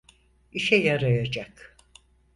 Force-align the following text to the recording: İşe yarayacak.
İşe 0.51 0.75
yarayacak. 0.75 1.75